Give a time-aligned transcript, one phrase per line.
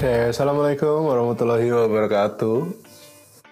[0.00, 2.72] Oke, assalamualaikum warahmatullahi wabarakatuh.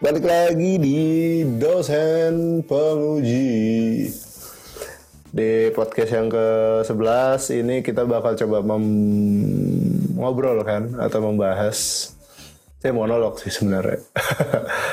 [0.01, 1.01] Balik lagi di
[1.45, 4.09] dosen penguji.
[5.29, 12.09] Di podcast yang ke-11 ini kita bakal coba mem- ngobrol kan atau membahas.
[12.81, 14.01] Saya monolog sih sebenarnya.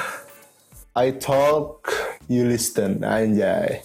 [1.07, 1.87] I talk,
[2.27, 3.79] you listen, anjay.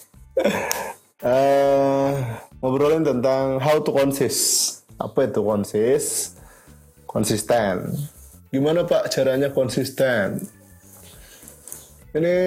[1.22, 2.10] Eh,
[2.58, 4.82] ngobrolin tentang how to consist.
[4.98, 6.39] Apa itu consist?
[7.10, 7.90] Konsisten.
[8.54, 10.46] Gimana Pak caranya konsisten?
[12.14, 12.38] Ini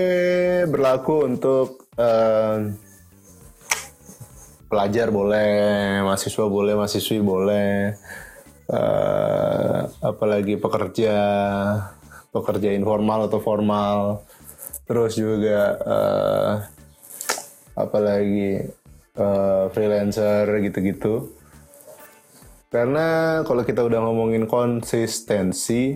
[0.71, 2.71] berlaku untuk eh,
[4.71, 7.91] pelajar boleh, mahasiswa boleh, mahasiswi boleh,
[8.71, 11.15] eh, apalagi pekerja,
[12.31, 14.23] pekerja informal atau formal,
[14.87, 16.53] terus juga eh,
[17.75, 18.63] apalagi
[19.19, 21.42] eh, freelancer gitu-gitu.
[22.73, 25.93] Karena kalau kita udah ngomongin konsistensi,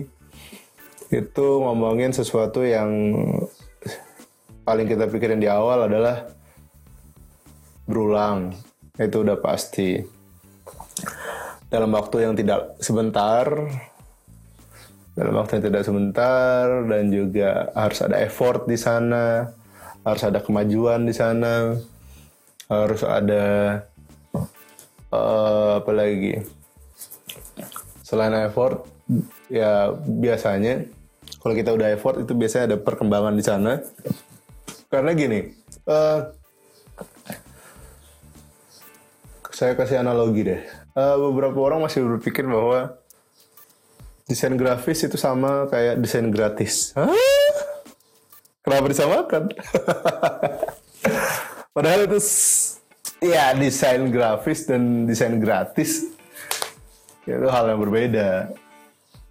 [1.10, 3.18] itu ngomongin sesuatu yang
[4.62, 6.30] paling kita pikirin di awal adalah
[7.82, 8.54] berulang.
[8.94, 9.98] Itu udah pasti.
[11.66, 13.50] Dalam waktu yang tidak sebentar,
[15.18, 19.50] dalam waktu yang tidak sebentar, dan juga harus ada effort di sana,
[20.06, 21.74] harus ada kemajuan di sana,
[22.70, 23.44] harus ada
[25.10, 26.57] eh, apa lagi?
[28.02, 28.88] Selain effort,
[29.52, 30.88] ya biasanya
[31.38, 33.72] kalau kita udah effort itu biasanya ada perkembangan di sana.
[34.88, 35.52] Karena gini,
[35.84, 36.18] eh,
[39.52, 40.60] saya kasih analogi deh.
[40.98, 42.96] Eh, beberapa orang masih berpikir bahwa
[44.24, 46.96] desain grafis itu sama kayak desain gratis.
[46.96, 47.12] Hah?
[48.64, 49.42] Kenapa disamakan?
[51.76, 52.20] Padahal itu
[53.22, 56.17] ya desain grafis dan desain gratis
[57.36, 58.48] itu hal yang berbeda.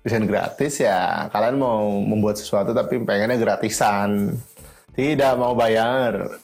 [0.06, 4.38] Desain gratis ya kalian mau membuat sesuatu tapi pengennya gratisan,
[4.94, 6.38] tidak mau bayar.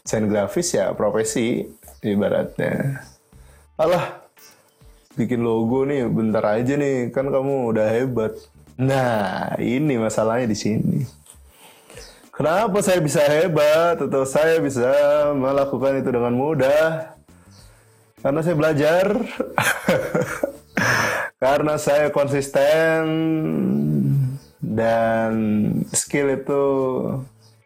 [0.00, 1.68] Desain grafis ya profesi
[2.00, 3.04] ibaratnya.
[3.76, 4.24] Alah,
[5.18, 8.32] bikin logo nih bentar aja nih kan kamu udah hebat.
[8.78, 10.98] Nah ini masalahnya di sini.
[12.30, 14.86] Kenapa saya bisa hebat atau saya bisa
[15.34, 17.17] melakukan itu dengan mudah?
[18.18, 19.04] Karena saya belajar.
[21.42, 23.02] Karena saya konsisten
[24.58, 25.32] dan
[25.94, 26.62] skill itu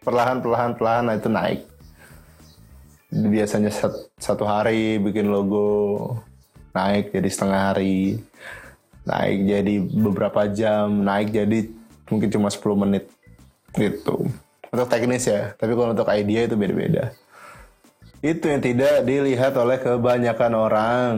[0.04, 1.60] perlahan-perlahan perlahan itu naik.
[3.12, 6.20] Biasanya sat- satu hari bikin logo
[6.76, 8.20] naik jadi setengah hari,
[9.08, 11.68] naik jadi beberapa jam, naik jadi
[12.08, 13.08] mungkin cuma 10 menit
[13.72, 14.28] gitu.
[14.72, 17.12] Untuk teknis ya, tapi kalau untuk idea itu beda-beda.
[18.22, 21.14] Itu yang tidak dilihat oleh kebanyakan orang.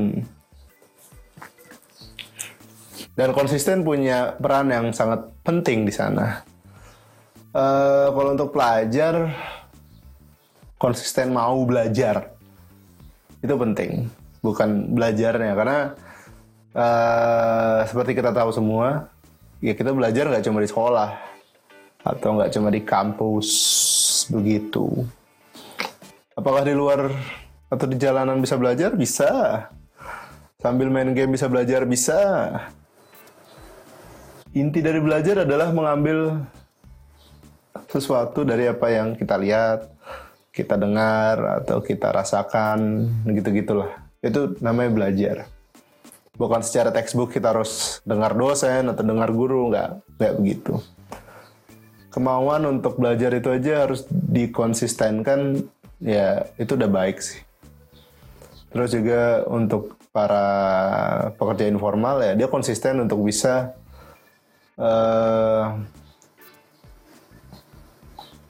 [3.15, 6.43] Dan konsisten punya peran yang sangat penting di sana.
[7.54, 9.31] Eh, kalau untuk pelajar,
[10.81, 12.34] konsisten mau belajar
[13.44, 14.09] itu penting,
[14.41, 15.78] bukan belajarnya karena
[16.72, 19.12] eh, seperti kita tahu semua,
[19.62, 21.10] ya kita belajar nggak cuma di sekolah
[22.03, 23.48] atau nggak cuma di kampus
[24.32, 25.04] begitu.
[26.34, 27.15] Apakah di luar
[27.71, 28.91] atau di jalanan bisa belajar?
[28.99, 29.31] Bisa.
[30.59, 31.87] Sambil main game bisa belajar?
[31.87, 32.19] Bisa.
[34.50, 36.43] Inti dari belajar adalah mengambil
[37.87, 39.87] sesuatu dari apa yang kita lihat,
[40.50, 44.03] kita dengar, atau kita rasakan, gitu-gitulah.
[44.19, 45.37] Itu namanya belajar.
[46.34, 50.75] Bukan secara textbook kita harus dengar dosen atau dengar guru, nggak, nggak begitu.
[52.11, 55.67] Kemauan untuk belajar itu aja harus dikonsistenkan,
[56.04, 57.41] ya itu udah baik sih.
[58.69, 60.47] Terus juga untuk para
[61.34, 63.75] pekerja informal ya dia konsisten untuk bisa
[64.79, 65.64] eh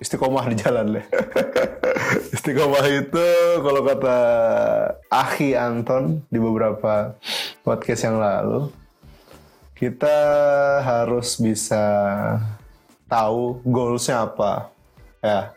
[0.05, 1.07] istiqomah di jalan deh.
[2.37, 3.27] istiqomah itu
[3.65, 4.19] kalau kata
[5.09, 7.17] Ahi Anton di beberapa
[7.65, 8.69] podcast yang lalu,
[9.73, 10.19] kita
[10.85, 11.81] harus bisa
[13.09, 14.69] tahu goalsnya apa,
[15.25, 15.57] ya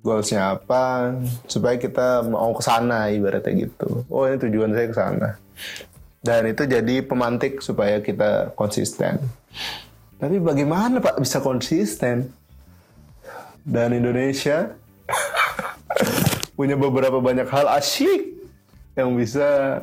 [0.00, 1.12] goalsnya apa
[1.44, 4.04] supaya kita mau ke sana ibaratnya gitu.
[4.08, 5.28] Oh ini tujuan saya ke sana.
[6.20, 9.20] Dan itu jadi pemantik supaya kita konsisten.
[10.20, 12.28] Tapi bagaimana Pak bisa konsisten?
[13.64, 14.72] Dan Indonesia
[16.56, 18.36] punya beberapa banyak hal asyik
[18.96, 19.80] yang bisa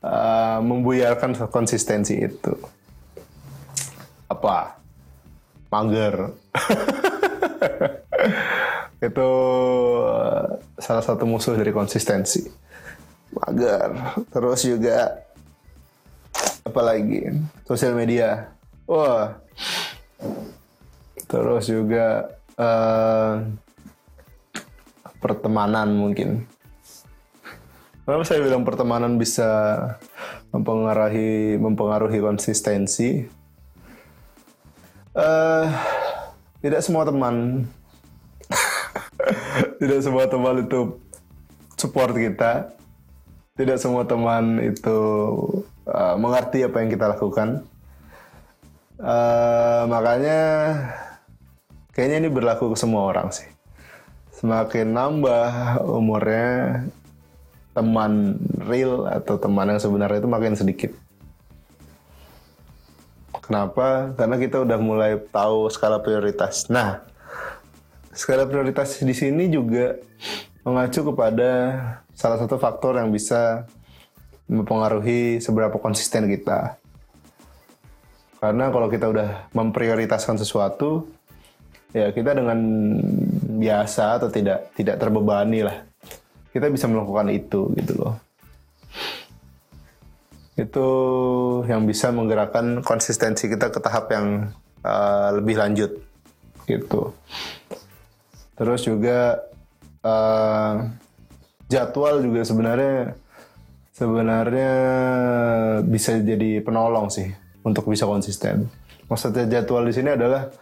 [0.00, 2.56] uh, membuyarkan konsistensi itu.
[4.28, 4.80] Apa?
[5.68, 6.32] Mager.
[9.00, 9.30] itu
[10.04, 12.44] uh, salah satu musuh dari konsistensi.
[13.32, 13.90] Mager.
[14.32, 15.24] Terus juga
[16.64, 17.32] apalagi
[17.66, 18.52] sosial media
[18.84, 19.34] wah
[21.26, 23.42] terus juga uh,
[25.18, 26.46] pertemanan mungkin
[28.00, 29.46] Kenapa saya bilang pertemanan bisa
[30.50, 33.22] mempengaruhi mempengaruhi konsistensi?
[35.14, 35.70] Uh,
[36.58, 37.70] tidak semua teman,
[39.80, 41.00] tidak semua teman itu
[41.76, 42.74] support kita.
[43.56, 44.98] Tidak semua teman itu
[45.84, 47.64] uh, mengerti apa yang kita lakukan.
[49.00, 50.38] Uh, makanya
[51.92, 53.48] kayaknya ini berlaku ke semua orang sih.
[54.40, 56.88] Semakin nambah umurnya,
[57.76, 60.92] teman real atau teman yang sebenarnya itu makin sedikit.
[63.44, 64.14] Kenapa?
[64.14, 66.70] Karena kita udah mulai tahu skala prioritas.
[66.70, 67.02] Nah,
[68.14, 69.98] skala prioritas di sini juga
[70.66, 71.50] mengacu kepada
[72.14, 73.64] salah satu faktor yang bisa
[74.50, 76.76] mempengaruhi seberapa konsisten kita.
[78.40, 81.06] Karena kalau kita udah memprioritaskan sesuatu,
[81.90, 82.58] ya kita dengan
[83.58, 85.82] biasa atau tidak tidak terbebani lah
[86.54, 88.14] kita bisa melakukan itu gitu loh
[90.58, 90.88] itu
[91.66, 94.52] yang bisa menggerakkan konsistensi kita ke tahap yang
[94.84, 95.98] uh, lebih lanjut
[96.68, 97.16] gitu
[98.60, 99.40] terus juga
[100.04, 100.84] uh,
[101.72, 103.16] jadwal juga sebenarnya
[103.96, 104.72] sebenarnya
[105.88, 107.32] bisa jadi penolong sih
[107.64, 108.68] untuk bisa konsisten.
[109.08, 110.52] Maksudnya jadwal di sini adalah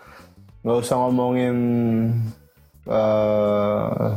[0.62, 1.56] nggak usah ngomongin
[2.86, 4.14] uh,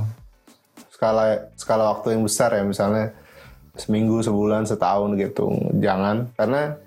[0.94, 2.62] skala skala waktu yang besar ya.
[2.62, 3.18] Misalnya
[3.74, 5.50] seminggu sebulan setahun gitu.
[5.82, 6.30] Jangan.
[6.38, 6.78] Karena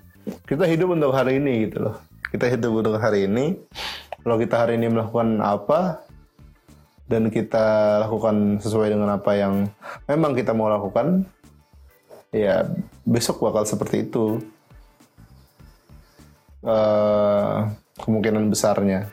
[0.47, 1.95] kita hidup untuk hari ini gitu loh.
[2.31, 3.55] Kita hidup untuk hari ini.
[4.25, 6.04] Kalau kita hari ini melakukan apa
[7.05, 9.69] dan kita lakukan sesuai dengan apa yang
[10.09, 11.25] memang kita mau lakukan
[12.33, 12.65] ya
[13.05, 14.41] besok bakal seperti itu.
[16.65, 17.69] Uh,
[18.01, 19.05] kemungkinan besarnya.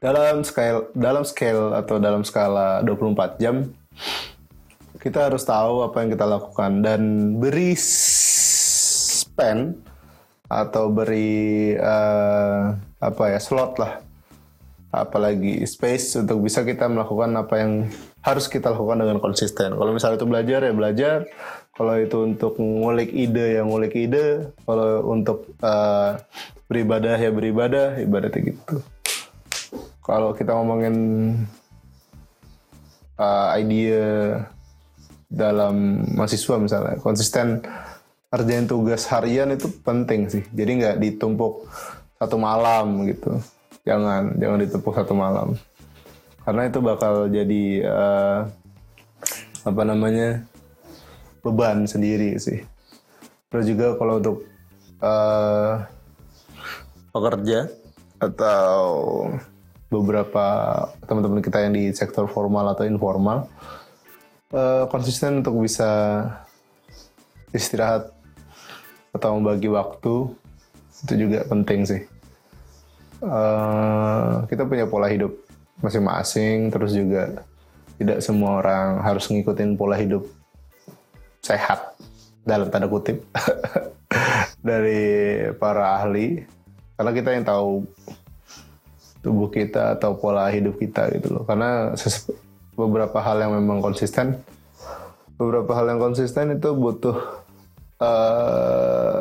[0.00, 3.68] Dalam scale dalam scale atau dalam skala 24 jam
[5.00, 7.02] kita harus tahu apa yang kita lakukan dan
[7.38, 9.76] beri spend
[10.48, 14.05] atau beri uh, apa ya slot lah
[14.96, 17.72] apalagi space untuk bisa kita melakukan apa yang
[18.24, 19.76] harus kita lakukan dengan konsisten.
[19.76, 21.18] Kalau misalnya itu belajar ya belajar,
[21.76, 26.16] kalau itu untuk ngulik ide ya ngulik ide, kalau untuk uh,
[26.66, 28.80] beribadah ya beribadah, ibaratnya gitu.
[30.00, 30.96] Kalau kita ngomongin
[33.20, 34.40] uh, idea
[35.28, 37.60] dalam mahasiswa misalnya konsisten
[38.30, 40.42] kerjain tugas harian itu penting sih.
[40.56, 41.68] Jadi nggak ditumpuk
[42.16, 43.36] satu malam gitu
[43.86, 45.54] jangan jangan ditumpuk satu malam
[46.42, 48.38] karena itu bakal jadi uh,
[49.66, 50.42] apa namanya
[51.40, 52.66] beban sendiri sih
[53.48, 54.42] terus juga kalau untuk
[55.00, 55.86] uh,
[57.14, 57.70] pekerja
[58.18, 58.82] atau
[59.86, 60.46] beberapa
[61.06, 63.46] teman-teman kita yang di sektor formal atau informal
[64.50, 66.22] uh, konsisten untuk bisa
[67.54, 68.10] istirahat
[69.14, 70.36] atau membagi waktu
[71.06, 72.02] itu juga penting sih.
[73.22, 75.32] Uh, kita punya pola hidup
[75.80, 77.44] masing-masing, terus juga
[77.96, 80.28] tidak semua orang harus ngikutin pola hidup
[81.40, 81.96] sehat
[82.44, 83.24] dalam tanda kutip
[84.68, 86.44] dari para ahli,
[87.00, 87.88] karena kita yang tahu
[89.24, 91.44] tubuh kita atau pola hidup kita gitu loh.
[91.48, 91.96] Karena
[92.76, 94.36] beberapa hal yang memang konsisten
[95.36, 97.16] beberapa hal yang konsisten itu butuh
[98.00, 99.20] uh,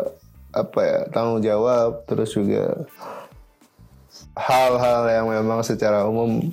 [0.55, 2.87] apa ya tanggung jawab terus juga
[4.35, 6.43] hal-hal yang memang secara umum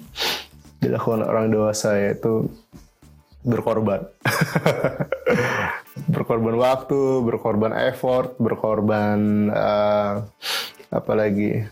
[0.82, 2.50] dilakukan orang dewasa yaitu
[3.42, 4.06] berkorban
[6.14, 10.22] berkorban waktu berkorban effort berkorban uh,
[10.94, 11.66] apa lagi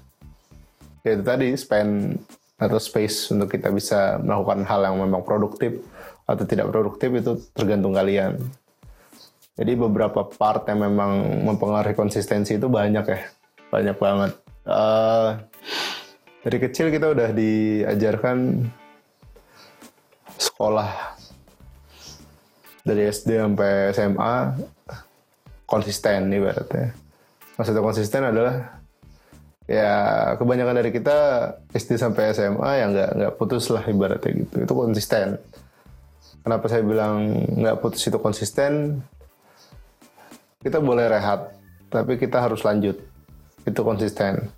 [1.07, 2.19] ya itu tadi spend
[2.61, 5.81] atau space untuk kita bisa melakukan hal yang memang produktif
[6.29, 8.37] atau tidak produktif itu tergantung kalian.
[9.57, 13.21] Jadi beberapa part yang memang mempengaruhi konsistensi itu banyak ya,
[13.73, 14.33] banyak banget.
[14.69, 15.41] Uh,
[16.41, 18.65] dari kecil kita udah diajarkan
[20.41, 20.89] sekolah
[22.81, 24.37] dari SD sampai SMA
[25.69, 26.83] konsisten nih berarti.
[27.61, 28.81] Maksudnya konsisten adalah
[29.69, 29.93] ya
[30.41, 31.19] kebanyakan dari kita
[31.77, 34.65] SD sampai SMA ya nggak nggak putus lah ibaratnya gitu.
[34.65, 35.37] Itu konsisten.
[36.41, 39.05] Kenapa saya bilang nggak putus itu konsisten?
[40.65, 41.53] Kita boleh rehat
[41.93, 42.97] tapi kita harus lanjut.
[43.69, 44.49] Itu konsisten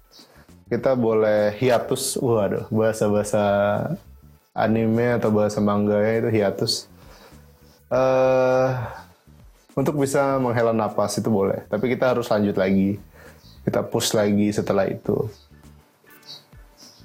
[0.69, 2.19] kita boleh hiatus.
[2.21, 3.45] Waduh bahasa bahasa
[4.53, 6.87] anime atau bahasa manga itu hiatus.
[7.93, 8.73] Uh,
[9.77, 13.01] untuk bisa menghela napas itu boleh tapi kita harus lanjut lagi.
[13.63, 15.31] Kita push lagi setelah itu.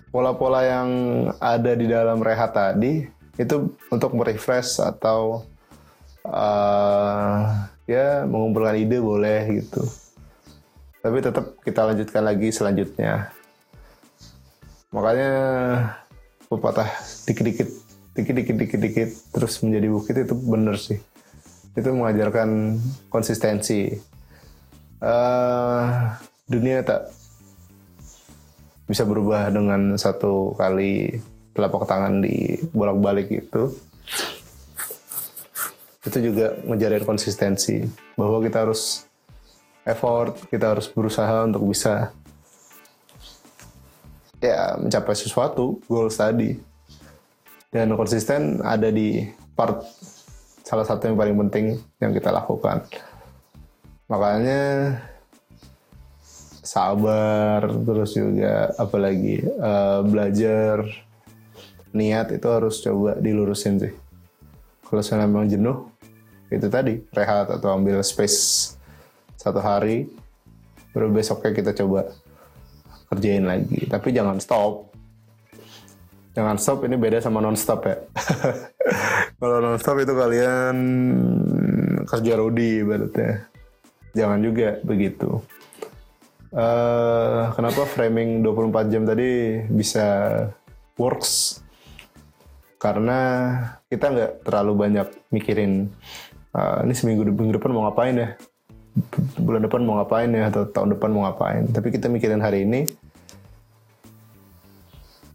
[0.09, 0.89] Pola-pola yang
[1.37, 3.05] ada di dalam rehat tadi
[3.37, 5.45] itu untuk merefresh atau
[6.25, 9.85] uh, ya mengumpulkan ide boleh gitu.
[11.05, 13.36] Tapi tetap kita lanjutkan lagi selanjutnya
[14.91, 15.31] makanya
[16.47, 16.87] pepatah
[17.27, 17.69] dikit-dikit
[18.17, 20.97] dikit-dikit dikit-dikit terus menjadi bukit itu bener sih.
[21.77, 22.81] Itu mengajarkan
[23.13, 23.93] konsistensi.
[24.97, 26.17] Uh,
[26.49, 27.13] dunia tak
[28.89, 31.21] bisa berubah dengan satu kali
[31.53, 33.69] telapak tangan di bolak-balik itu.
[36.01, 37.83] Itu juga menjadi konsistensi
[38.17, 39.05] bahwa kita harus
[39.87, 42.11] effort kita harus berusaha untuk bisa
[44.37, 46.57] ya mencapai sesuatu goals tadi
[47.73, 49.27] dan konsisten ada di
[49.57, 49.83] part
[50.63, 51.65] salah satu yang paling penting
[52.03, 52.83] yang kita lakukan.
[54.07, 54.95] Makanya
[56.63, 60.83] sabar terus juga apalagi uh, belajar
[61.95, 63.93] niat itu harus coba dilurusin sih.
[64.87, 65.87] Kalau saya memang jenuh
[66.47, 68.71] itu tadi rehat atau ambil space
[69.35, 70.07] satu hari
[70.95, 72.15] baru besoknya kita coba
[73.11, 73.87] kerjain lagi.
[73.87, 74.91] Tapi jangan stop.
[76.37, 77.97] Jangan stop ini beda sama non stop ya.
[79.41, 80.77] Kalau non stop itu kalian
[82.05, 83.57] kerja rodi berarti
[84.13, 85.41] jangan juga begitu.
[86.47, 90.07] Uh, kenapa framing 24 jam tadi bisa
[90.95, 91.59] works?
[92.77, 93.19] Karena
[93.89, 95.89] kita nggak terlalu banyak mikirin
[96.53, 98.29] uh, ini seminggu minggu depan mau ngapain ya
[99.37, 101.69] bulan depan mau ngapain ya atau tahun depan mau ngapain.
[101.69, 102.89] Tapi kita mikirin hari ini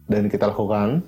[0.07, 0.99] dan kita lakukan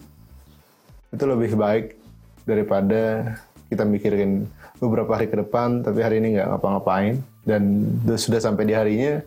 [1.12, 2.00] itu lebih baik
[2.48, 3.36] daripada
[3.68, 4.48] kita mikirin
[4.80, 7.20] beberapa hari ke depan tapi hari ini nggak ngapa-ngapain.
[7.46, 7.86] Dan
[8.18, 9.22] sudah sampai di harinya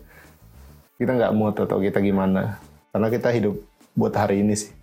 [0.99, 2.59] kita nggak mau atau kita gimana.
[2.89, 3.55] Karena kita hidup
[3.93, 4.73] buat hari ini sih.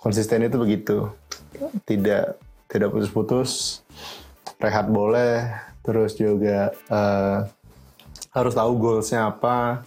[0.00, 1.12] Konsisten itu begitu.
[1.84, 2.24] Tidak
[2.72, 3.80] tidak putus-putus.
[4.58, 7.44] Rehat boleh terus juga uh,
[8.32, 9.84] harus tahu goalsnya apa.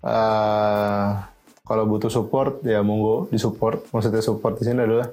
[0.00, 1.20] Uh,
[1.66, 3.84] kalau butuh support ya monggo disupport.
[3.92, 5.12] Maksudnya support di sini adalah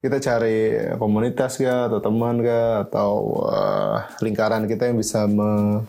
[0.00, 0.56] kita cari
[0.96, 5.82] komunitas ya atau teman ya atau uh, lingkaran kita yang bisa me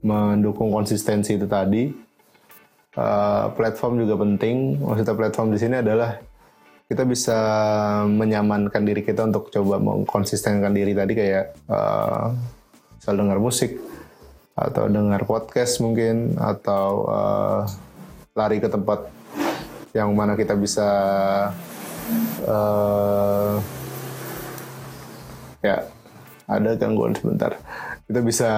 [0.00, 1.92] mendukung konsistensi itu tadi.
[2.96, 4.80] Uh, platform juga penting.
[4.80, 6.16] Maksudnya platform di sini adalah
[6.90, 7.38] kita bisa
[8.10, 12.34] menyamankan diri kita untuk coba mengkonsistenkan diri tadi kayak uh,
[12.98, 13.78] selalu dengar musik
[14.58, 17.62] atau dengar podcast mungkin atau uh,
[18.34, 19.06] lari ke tempat
[19.94, 20.90] yang mana kita bisa
[22.50, 23.54] uh,
[25.62, 25.86] ya
[26.50, 27.54] ada gangguan sebentar.
[28.10, 28.50] Kita bisa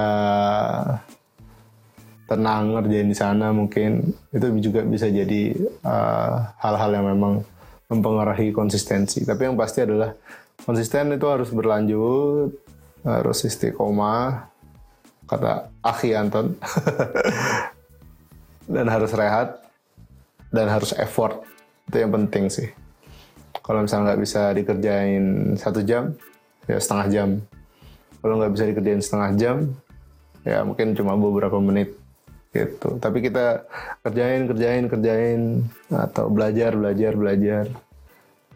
[2.24, 4.16] tenang ngerjain di sana mungkin.
[4.32, 7.44] Itu juga bisa jadi eh, hal-hal uh, yang memang
[7.92, 9.20] mempengaruhi konsistensi.
[9.22, 10.16] Tapi yang pasti adalah
[10.64, 12.56] konsisten itu harus berlanjut
[13.02, 14.48] harus istiqomah
[15.28, 16.56] kata Akhi Anton.
[18.72, 19.58] Dan harus rehat
[20.54, 21.42] dan harus effort.
[21.88, 22.70] Itu yang penting sih.
[23.58, 26.14] Kalau misalnya nggak bisa dikerjain satu jam
[26.70, 27.28] ya setengah jam.
[28.22, 29.56] Kalau nggak bisa dikerjain setengah jam
[30.46, 31.98] ya mungkin cuma beberapa menit
[32.52, 33.00] gitu.
[33.00, 33.64] Tapi kita
[34.04, 35.40] kerjain kerjain kerjain
[35.88, 37.64] atau belajar belajar belajar.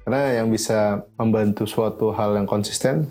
[0.07, 3.11] Karena yang bisa membantu suatu hal yang konsisten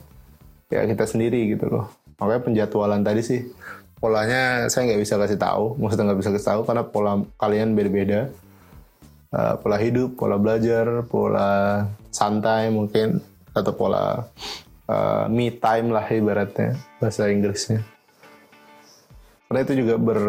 [0.72, 1.86] ya kita sendiri gitu loh.
[2.22, 3.42] Makanya penjadwalan tadi sih
[4.00, 5.76] polanya saya nggak bisa kasih tahu.
[5.82, 8.32] Maksudnya nggak bisa kasih tahu karena pola kalian beda-beda.
[9.36, 13.20] Uh, pola hidup, pola belajar, pola santai mungkin
[13.52, 14.32] atau pola
[14.88, 17.84] uh, me time lah ibaratnya bahasa Inggrisnya.
[19.56, 20.20] Karena itu juga ber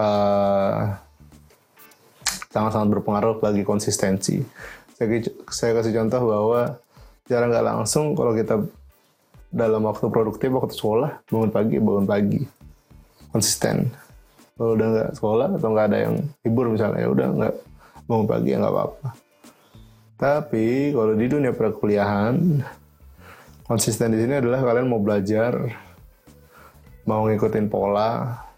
[0.00, 0.96] uh,
[2.48, 4.40] sangat-sangat berpengaruh bagi konsistensi.
[4.96, 5.20] Saya,
[5.52, 6.80] saya kasih contoh bahwa
[7.28, 8.56] cara nggak langsung kalau kita
[9.52, 12.40] dalam waktu produktif waktu sekolah bangun pagi bangun pagi.
[13.28, 13.92] Konsisten.
[14.56, 17.54] Kalau udah nggak sekolah atau nggak ada yang hibur misalnya ya udah nggak
[18.08, 19.08] bangun pagi ya nggak apa-apa.
[20.16, 22.64] Tapi kalau di dunia perkuliahan
[23.68, 25.68] konsisten di sini adalah kalian mau belajar
[27.04, 28.48] mau ngikutin pola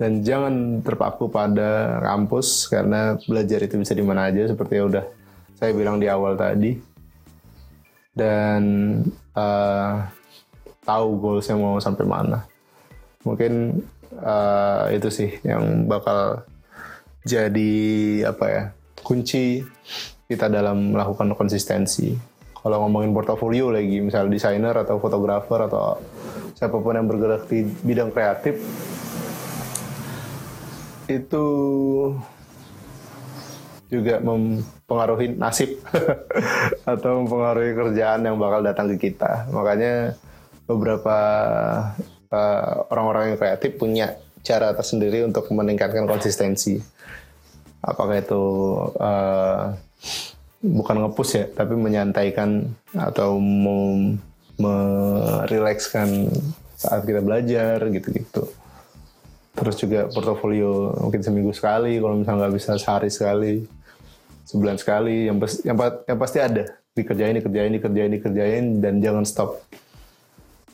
[0.00, 5.04] dan jangan terpaku pada kampus karena belajar itu bisa di mana aja seperti yang udah
[5.60, 6.72] saya bilang di awal tadi.
[8.16, 8.62] Dan
[9.36, 9.92] uh,
[10.80, 12.48] tahu goalsnya mau sampai mana.
[13.28, 13.84] Mungkin
[14.24, 16.48] uh, itu sih yang bakal
[17.28, 17.72] jadi
[18.24, 18.62] apa ya
[19.04, 19.60] kunci
[20.32, 22.16] kita dalam melakukan konsistensi.
[22.56, 26.00] Kalau ngomongin portofolio lagi misal desainer atau fotografer atau
[26.56, 28.56] siapa pun yang bergerak di bidang kreatif
[31.10, 31.46] itu
[33.90, 35.82] juga mempengaruhi nasib
[36.94, 39.50] atau mempengaruhi kerjaan yang bakal datang ke kita.
[39.50, 40.14] Makanya
[40.70, 41.18] beberapa
[42.30, 44.14] uh, orang-orang yang kreatif punya
[44.46, 46.78] cara tersendiri untuk meningkatkan konsistensi.
[47.82, 48.44] Apakah itu
[48.94, 49.74] uh,
[50.60, 53.40] bukan ngepus ya tapi menyantaikan atau
[54.60, 56.28] merilekskan
[56.76, 58.59] saat kita belajar gitu-gitu
[59.60, 63.54] terus juga portofolio mungkin seminggu sekali kalau misalnya nggak bisa sehari sekali
[64.48, 65.76] sebulan sekali yang pas, yang,
[66.08, 66.64] yang pasti ada.
[66.90, 69.62] Dikerjain dikerjain dikerjain dikerjain dan jangan stop.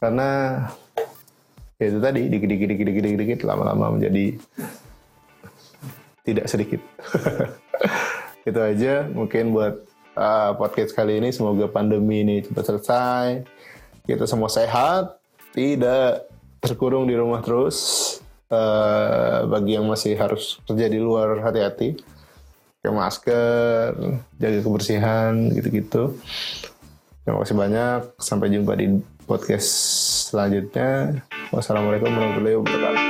[0.00, 0.62] Karena
[1.76, 4.40] ya itu tadi dikit dikit dikit dikit dikit, dikit lama-lama menjadi
[6.24, 6.80] tidak sedikit.
[8.48, 9.84] Itu aja mungkin buat
[10.16, 11.34] uh, podcast kali ini.
[11.34, 13.28] Semoga pandemi ini cepat selesai.
[14.06, 15.18] Kita semua sehat
[15.50, 16.30] tidak
[16.62, 18.05] terkurung di rumah terus
[18.50, 21.98] uh, bagi yang masih harus kerja di luar hati-hati.
[22.82, 23.90] Pakai masker
[24.38, 26.18] jaga kebersihan gitu-gitu.
[27.26, 28.00] Terima kasih banyak.
[28.22, 29.70] Sampai jumpa di podcast
[30.30, 31.22] selanjutnya.
[31.50, 33.05] Wassalamualaikum warahmatullahi wabarakatuh